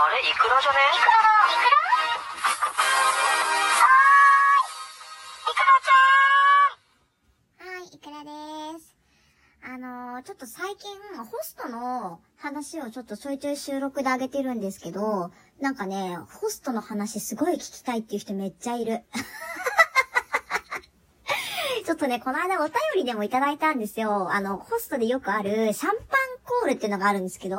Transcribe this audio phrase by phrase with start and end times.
[0.00, 0.20] あれ？
[0.20, 0.78] イクラじゃね？
[0.94, 1.74] イクラだイク
[3.82, 4.70] ラはーい、
[5.50, 6.06] イクラちゃ
[7.64, 8.94] んはい、イクラです。
[9.64, 19.02] あのー、ちょっと最近、ホストの話をちょっとちょいちょい収録で上げてるんですけど、なんかね、ホストの話すごい聞きたいっていう人めっちゃいる。
[21.84, 24.30] ちょっとね、この間お便りでもいただいたんですよ。
[24.30, 27.56] あの、ホストでよくあるシャンパンコールっていうのがあるんですけど、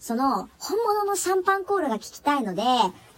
[0.00, 2.62] その、本物のシャンパンコールが聞きたいので、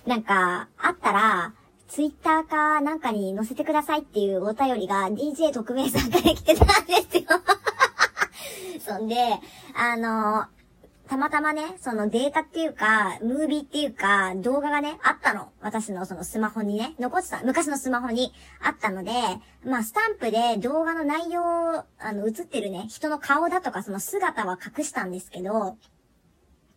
[0.06, 1.54] なんか、あったら、
[1.88, 7.24] ツイッターかなんかに載せてくださいっていうお便りが DJ 特命さんから来てたんですよ。
[8.84, 9.16] そんで、
[9.74, 10.46] あの、
[11.08, 15.52] たまたまね、そのデータっていうか、ムービーっていうか、動画がね、あったの。
[15.60, 19.12] 私のそのスマホにね、残ってた、昔のスマホにあったので、
[19.64, 25.76] まあ、スタンプで動画の内容を、あの、映ってるね、人の顔だとかその姿は隠したんですけど、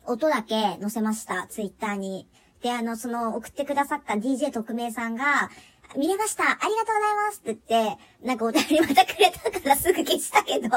[0.05, 2.27] 音だけ載せました、ツイッターに。
[2.61, 5.49] で、あの、その、送ってくださった DJ 特命さんが、
[5.97, 6.43] 見れました。
[6.43, 10.69] ありがとうございますって言って、なんかお便りまたくれたからすぐ消したけど、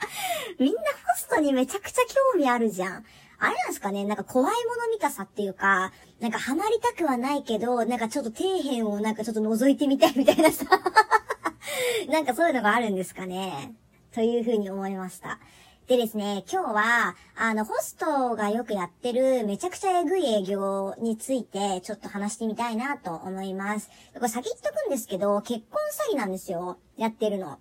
[0.58, 3.04] みんなホストにめちゃくちゃ興味あるじゃん。
[3.40, 4.04] あれなんですかね？
[4.04, 10.64] なんか怖いもの見たさっていうか、なんかハマりたくはないけど、なんかちょっと底辺をなんかちょっと覗いてみたいみたいなさ。
[12.10, 13.74] なんかそういうのがあるんですかね？
[14.12, 15.38] というふうに思いました。
[15.86, 23.88] でですね、今日は、あの、ホストがよくやってるめちゃくちゃエグい営業についてちょっと話してみたいなと思います。
[24.14, 26.76] これ先言っとくんですけど、結婚詐欺なんですよ。
[26.98, 27.58] やってるの。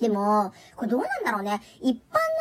[0.00, 1.60] でも、これどうなんだろうね。
[1.80, 1.98] 一般の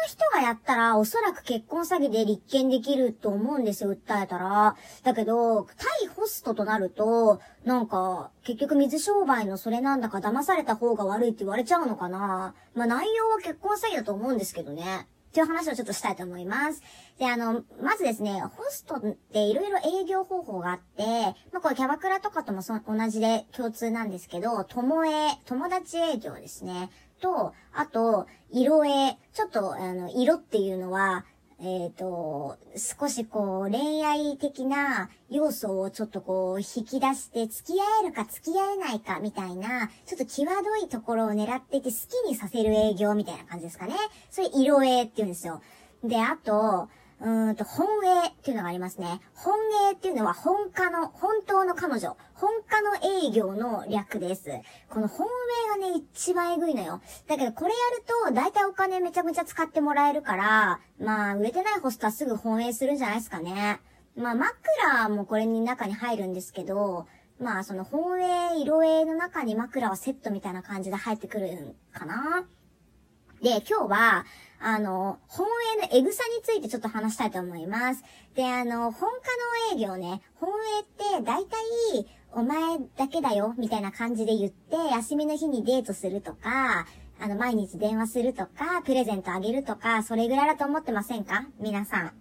[0.07, 4.75] 人がやったら、おそらく結婚詐欺で立件できると思うんですよ、訴えたら。
[5.03, 12.55] だけど、対ホストとなると、なんか、結局水商売のそれなんだか騙された方が悪いって言われちゃうのかな。
[12.75, 15.07] まあ内容は結婚詐欺だと思うんですけどね。
[15.29, 16.81] っていう話をちょっとしたいと思います。
[17.19, 18.99] で、あの、まずですね、ホストっ
[19.31, 21.03] ていろいろ営業方法があって、
[21.51, 26.89] まあ、これキャバクラとかともそ同じで共通なんですけど、友営、友達営業ですね。
[27.19, 29.18] と、あと、色絵。
[29.34, 31.25] ちょっと、あの、色っていうのは、
[31.62, 43.94] えっ、と、少しこう、恋愛的な要素をちょっとこう、引き出して、付き合えるか付き合えないかみたいな、ちょっと際どいところを狙ってて好きにさせる営業みたいな感じですかね。
[44.31, 45.62] それ色絵って言うんですよ。
[46.02, 46.88] で、あと、
[47.22, 49.19] うんと、本営っていうのがありますね。
[49.34, 49.59] 本
[49.90, 54.50] 営っていうのは本家の、本当の彼女、本家の営業の略です。
[54.90, 55.28] この本
[55.75, 57.02] 営がね、一番エグいのよ。
[57.28, 63.81] だけどこれやると、だいたいお金めちゃめちゃ使ってもらえるから、まあ、売れてないホストはすぐ本営するんじゃないですかね。
[64.16, 67.06] まあ、枕もこれに中に入るんですけど、
[67.38, 72.46] まあ、その本営、色営の中に枕はセットみたいな感じで入ってくるんかな。
[73.41, 74.25] で、今日は、
[74.62, 75.47] あの、本
[75.81, 78.03] 営のエグさについてちょっと話したいと思います。
[78.36, 79.09] で、あの、本
[79.72, 81.58] 家の営業ね、本営って大体、
[82.31, 86.86] お前だけだよ、みたいな感じで言って、休みの日にデートするとか、
[87.22, 91.46] あの、毎日電話するとか、プレゼントあげるとか、それぐらいだと思ってませんか？
[91.59, 92.14] 皆さん。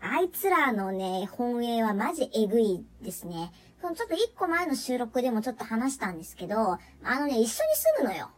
[0.00, 3.50] あいつらのね、本営はマジエグいですね。
[3.82, 6.78] ちょっと一個前の収録でもちょっと話したんですけど、あ
[7.18, 8.30] のね、一緒に住むのよ。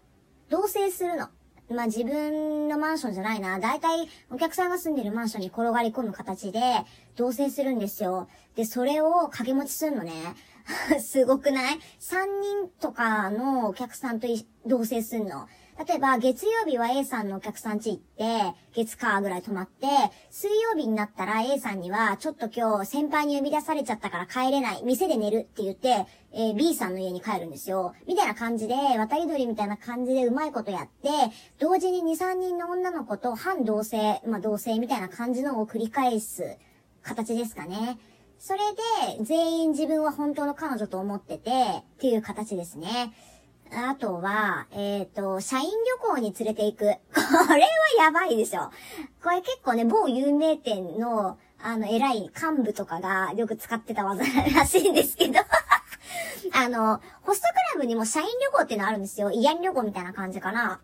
[0.49, 1.29] 同棲するの。
[1.71, 3.61] まあ、自分のマンションじゃないな。
[3.61, 6.61] だいたいお客さんが住んでるマンションに転がり込む形で
[7.15, 8.29] 同棲するんですよ。
[8.57, 10.13] で、それを掛け持ちするのね。
[11.01, 14.27] すごくない ?3 人とかのお客さんと
[14.67, 15.47] 同棲するの。
[15.89, 19.87] 例えば、月曜日は A さんのお客さん家行って、月火ぐらい泊まって、
[20.31, 27.95] 水曜日になったら A さんには、ちょっと今日先輩に呼び出されちゃったから帰れない、店で寝るって言って、えー B さんの家に帰るんですよ。
[28.07, 31.09] みたいな感じで、渡り鳥みたいな感じでうまいことやって、
[31.59, 36.59] 同時に2、3人の女の子と反同性、まあ同性みたいな感じのを繰り返す
[37.03, 37.99] 形ですかね。
[38.39, 38.59] それ
[39.17, 43.15] で、全員自分は本当の彼女と思ってて、っていう形ですね。
[43.73, 46.85] あとは、えっ、と、社員旅行に連れて行く。
[47.15, 48.71] これはやばいでしょ。
[49.23, 54.25] これ結構ね、某有名店の、あの、偉い幹部とかがよく使ってた技
[54.55, 55.41] らしいんですけど。
[56.53, 59.31] あの、ホストクラブにも社員旅行っていうのあるんですよ。
[59.31, 60.81] 慰安旅行みたいな感じかな。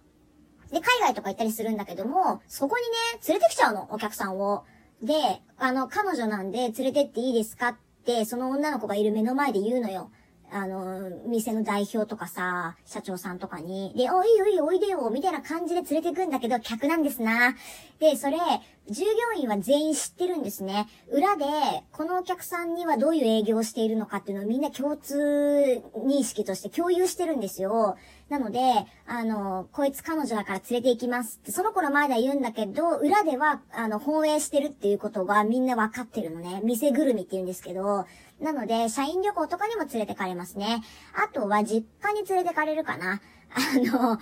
[0.70, 4.64] で、海外とか行ったりするんだけども、そこにね、連れてきちゃうの、お客さんを。
[5.02, 10.10] で、あの、彼女なんで連れてっていいですかって、その女の子がいる目の前で言うのよ。
[10.52, 13.92] あの、店の代表とかさ、社長さんとかに。
[13.96, 17.54] で、おいおい、おいでよ、みたいな感じで連れてくんだけど、客なんですな。
[17.98, 18.38] で、それ、
[18.88, 20.86] 従業員は全員知ってるんですね。
[21.10, 21.44] 裏で、
[21.92, 27.96] このお客さんにはどういう営業をしているのかっていうのをみんな共通認識として共有してるんですよ。
[28.28, 28.60] なので、
[29.06, 36.60] あの、こいつ彼女だから連れて行きますって、その頃前では言うんだけど、裏では、あの、放映してるっていうことがみんなわかってるのね。
[36.62, 38.06] 店ぐるみって言うんですけど、
[38.40, 40.82] なので、社員旅行とかにも連れてかれますね。
[41.14, 43.20] あとは、実家に連れてかれるかな。
[43.50, 44.18] あの、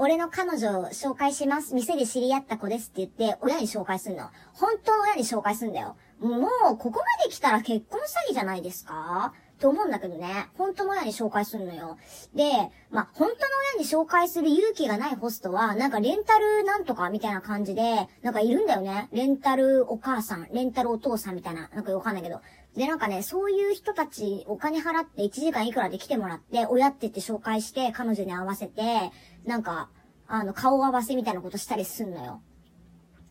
[0.00, 1.74] 俺の彼女を紹介します。
[1.74, 4.30] 店で知り合った子ですって言って、親に紹介すんの。
[4.52, 5.96] 本当の親に紹介すんだよ。
[6.20, 9.32] もう、ここまで来たら結婚詐欺じゃないですか？
[9.56, 10.50] って思うんだけどね。
[10.56, 11.98] 本当の親に紹介するのよ。
[12.32, 12.44] で、
[12.92, 13.38] まあ、本当の
[13.74, 19.08] 親に紹介する勇気がないホストは、なんかレンタルなんとかみたいな感じで、なんかいるんだよね。
[19.10, 22.40] レンタルお母さん、レンタルお父さんみたいな、なんかわかんないけど。
[22.76, 29.10] で、なんかね、そういう人たちお金払って1時間いくらで来てもらって、親って言って紹介して彼女に合わせて、
[29.44, 29.88] なんか、
[30.26, 32.42] あの、顔合わせみたいなことしたりすんのよ。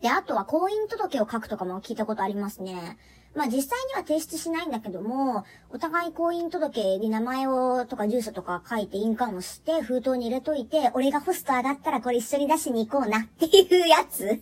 [0.01, 2.97] で、あとは婚姻届を書くとかも聞いたことありますね。
[3.35, 14.41] まあ実際には提出しないんだけども、お互い婚姻届に名前をとか住所とか書いて印鑑をして封筒に入れといて、俺がホスト上がったらこれ一緒に出しに行こうなっていうやつ。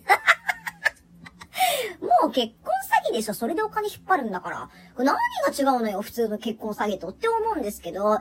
[2.00, 2.72] もう結婚
[3.08, 4.70] 詐欺でしょそれでお金引っ張るんだから。
[4.98, 5.18] 何が
[5.50, 8.20] 違うのよ普通の結婚詐欺とって思うんですけど。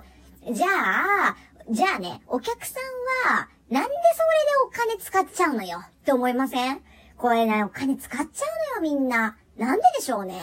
[0.51, 1.35] じゃあ、
[1.69, 2.79] じゃあね、お客さ
[3.27, 5.79] んは、なんでそれでお金使っちゃうのよ？
[5.79, 6.81] って思いません？
[7.17, 8.45] これね、お金使っちゃ
[8.77, 9.37] うのよみんな。
[9.57, 10.39] なんででしょうね？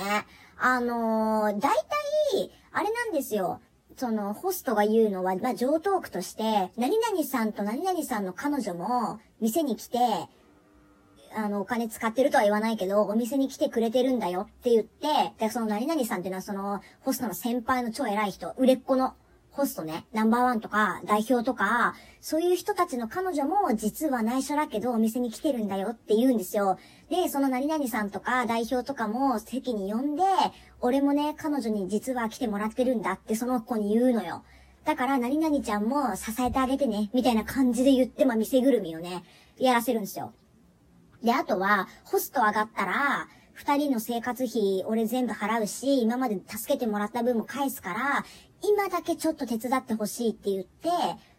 [0.58, 3.61] あのー、大体、あれなんですよ。
[3.96, 9.99] その、ホストが言うのは、まあ、上トークとして、何々さんと何々さんの彼女も、店に来て、
[11.37, 19.14] あの、お金使ってるとは言わないけど、お店に来てくれてるんだよって言って、で、その何々さんっていうのはその、ホストの先輩の超偉い人、売れっ子の
[19.52, 26.79] ホストね、ナンバーワンとか代表とか、そういう人たちの彼女も実は内緒だけどお店に来てるんだよって言うんですよ。
[27.11, 30.23] で、その何々さんとか代表とかも席に呼んで、
[30.81, 34.43] 俺もね、彼女に実は来てもらってるんだってその子に言うのよ。
[34.87, 39.23] だから何々ちゃんも支えてあげてね、みたいな感じで言って、まあ店ぐるみをね、
[39.58, 40.32] やらせるんですよ。
[41.22, 48.24] で、あとは、ホスト上がったら、二人の生活費俺全部払うし、今まで助けてもらった分も返すから、
[48.62, 50.88] 今だけちょっと手伝ってほしいって言って、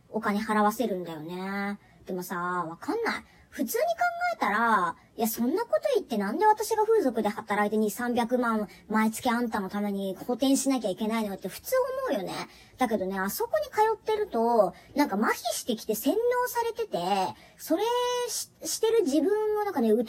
[0.09, 1.79] お金払わせるんだよね。
[2.05, 3.23] でもさ、わかんない。
[3.53, 3.89] 普通に考
[4.35, 11.75] えたら、いや、そんなこと言ってなんで私が風俗で働いて2、300万毎月あんたのために補填しなきゃいけないのって普通
[12.09, 12.33] 思うよね。
[12.79, 16.97] だけどね、あそこに通ってると、なんか麻痺してきて洗脳されてて、
[17.59, 17.83] それ
[18.27, 20.03] ししてる自分をなんかね、疑わ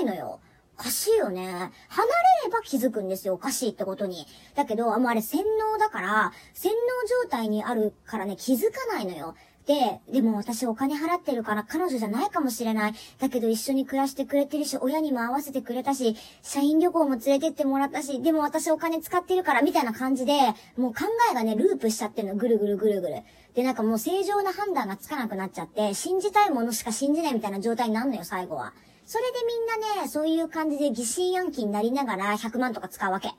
[0.00, 0.40] ないのよ。
[0.76, 1.44] おかしいよね。
[1.88, 2.12] 離れ
[2.46, 3.34] れば気づくんですよ。
[3.34, 4.26] おかしいってことに。
[4.56, 9.36] だけど、あもうあれ洗脳だから、洗脳状態にあるからね、気づかないのよ。
[9.66, 12.94] で、でも私お金払ってるから彼女じゃないかもしれない。
[13.18, 20.32] だけど一緒に暮らしてくれてるし、親にも合わせてくれたし、社員旅行も連れてってもらったし、でも私お金使ってるから、みたいな感じで、
[20.76, 22.34] もう考えがね、ループしちゃってるの。
[22.34, 23.22] ぐるぐるぐるぐる。
[23.54, 28.72] で、なんかもう正常な判断がつかなくなっちゃって、信じたいものしか信じないみたいな状態になるのよ、最後は。
[29.04, 33.28] それでみんなね、そういう感じで疑心暗鬼になりながら100万とか使うわけ。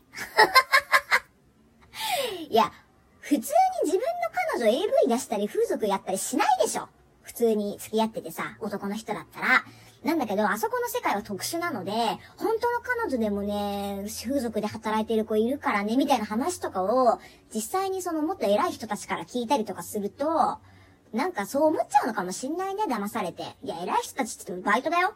[2.50, 2.72] いや、
[3.22, 3.42] 普通に
[3.86, 6.88] 自分の彼女 AV 出したり風俗やったりしないでしょ。
[7.22, 9.64] 普通に付き合っててさ、男の人だったら。
[10.04, 17.20] なんだけど、あそこの世界は特殊なので、本当の彼女でもね、風俗で働いてる子いるからね、みたいな話とかを、
[17.54, 20.58] 実際にそのもっと偉い人たちから聞いたりとかすると、
[21.14, 23.44] なんかそう思っちゃうのかもしんないね、騙されて。
[23.64, 25.14] いや、偉い人たちってバイトだよ。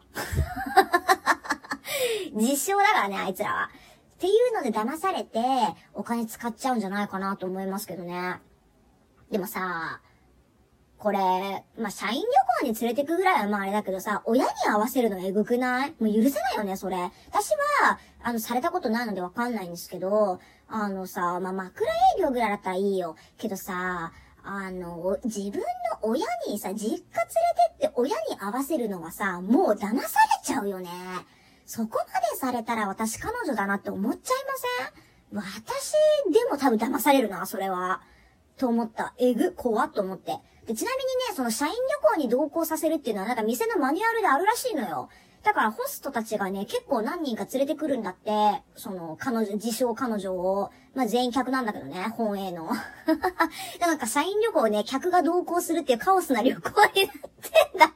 [2.34, 3.70] 実証だからね、あいつらは。
[4.16, 5.40] っていうので騙されて、
[5.94, 8.40] お金使っちゃうんじゃないかなと思いますけどね。
[9.30, 10.00] でもさ、
[10.98, 11.18] これ、
[11.78, 15.94] まあ、社員旅行に連れてくぐらいはまああれだけどさ、親に合わせるのえぐくない？
[16.00, 16.96] もう許せないよね、それ。
[16.96, 17.50] 私
[17.82, 23.16] は、あの、されたことないのでわかんないんですけど、あのさ、まあ、枕営業ぐらいだったらいいよ。
[23.36, 25.64] けどさ、あの、自分の
[26.02, 30.00] 親にさ、実家連れてって親に合わせるのはさ、もう騙され
[30.42, 30.88] ちゃうよね。
[31.66, 34.36] そこまでされたら私彼女だなって思っちゃい
[35.34, 35.52] ません？
[35.52, 35.92] 私
[36.32, 38.00] でも多分騙されるな、それは。
[38.58, 39.14] と思った。
[39.18, 40.38] えぐ、怖っと思って。
[40.66, 41.78] で、ちなみにね、その社員旅
[42.14, 45.08] 行に同行させるっていうのはなんか店のマニュアルであるらしいのよ。
[45.46, 52.68] だからホストたちがね、結構何人か連れてくるんだって、その、彼女、自称彼女を、まあ、全員客なんだけどね、本営の。
[53.80, 57.94] なんか社員旅行ね、客が同行するっていうカオスな旅行になってんだ。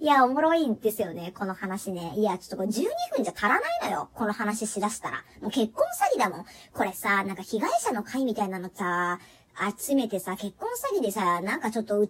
[0.00, 2.12] いや、おもろいんですよね、この話ね。
[2.16, 2.84] いや、ちょっとこれ12
[3.16, 4.08] 分じゃ足らないのよ。
[4.14, 5.24] この話しだしたら。
[5.40, 6.46] もう結婚詐欺だもん。
[6.72, 9.18] これさ、なんか被害者の会みたいなのさ、
[9.76, 12.08] 集めてさ、結婚詐欺でさ、なんかちょっと訴えられ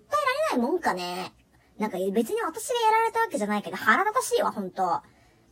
[0.59, 1.33] ないもんかね。
[1.78, 5.00] なんか別に私がやられたわけじゃないけど腹立たしいわ、ほんと。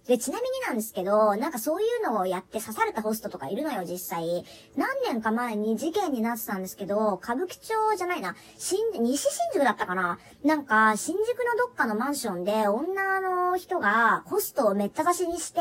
[0.09, 4.45] で、ちなみになんですけど、なんかそういうのをやって刺されたホストとかいるのよ、実際。
[4.77, 15.61] 何年か前に事件になってたんですけど、歌舞伎町じゃないな、新、西新宿だったかななんか、新宿のどっかのマンションで、女の人がホストをめった刺しにして、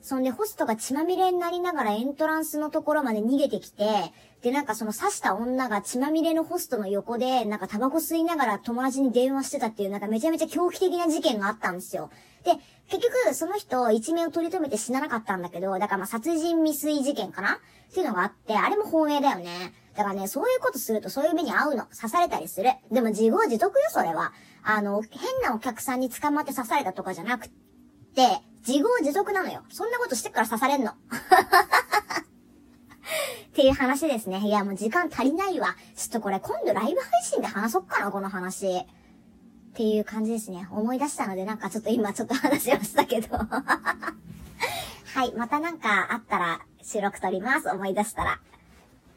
[0.00, 3.84] そんでホストが血まみれになりながらエントランスのところまで逃げてきて、
[4.42, 12.10] で、なんかその刺した女が血まみれのホストの横で、なんかタバコ吸いながら友達に電話してたっていう、なんかめちゃめちゃ狂気的な事件があったんですよ。
[12.44, 12.52] で、
[12.88, 17.54] 結局、その人、一命を取り留めて死ななかったんだけど、だからまあ殺人未遂事件かな？
[17.54, 19.74] っていうのがあって、あれも本営だよね。
[19.94, 21.84] だからね、そういうことするとそういう目に遭うの。
[21.84, 22.70] 刺されたりする。
[22.90, 24.32] でも自業自得よ、それは。
[24.64, 27.52] あの、変なお客さんに捕まって刺されたとかじゃなくて、
[28.66, 29.62] 自業自得なのよ。
[29.70, 30.92] そんなことしてから刺されんの。
[33.62, 34.40] っていう話ですね。
[34.40, 35.76] いや、もう時間足りないわ。
[35.94, 38.76] ちょっとこれ今度ライブ配信で話そっかな、この話。
[38.76, 38.84] っ
[39.74, 40.66] ていう感じですね。
[40.72, 43.38] 思い出したので、なんかちょっと今ちょっと話しましたけど。
[43.38, 43.46] は
[45.26, 47.68] い、またなんかあったら収録撮ります。
[47.68, 48.40] 思い出したら。